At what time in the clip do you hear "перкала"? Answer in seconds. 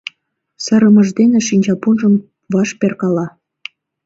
2.79-3.27